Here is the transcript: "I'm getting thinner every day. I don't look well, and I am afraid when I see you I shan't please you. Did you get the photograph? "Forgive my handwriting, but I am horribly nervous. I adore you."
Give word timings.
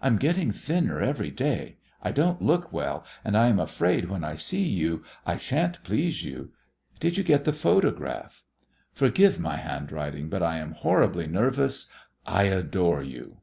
"I'm 0.00 0.16
getting 0.16 0.50
thinner 0.50 1.02
every 1.02 1.30
day. 1.30 1.76
I 2.02 2.10
don't 2.10 2.40
look 2.40 2.72
well, 2.72 3.04
and 3.22 3.36
I 3.36 3.48
am 3.48 3.60
afraid 3.60 4.08
when 4.08 4.24
I 4.24 4.34
see 4.34 4.62
you 4.66 5.04
I 5.26 5.36
shan't 5.36 5.82
please 5.84 6.24
you. 6.24 6.52
Did 7.00 7.18
you 7.18 7.22
get 7.22 7.44
the 7.44 7.52
photograph? 7.52 8.44
"Forgive 8.94 9.38
my 9.38 9.56
handwriting, 9.56 10.30
but 10.30 10.42
I 10.42 10.56
am 10.56 10.72
horribly 10.72 11.26
nervous. 11.26 11.86
I 12.24 12.44
adore 12.44 13.02
you." 13.02 13.42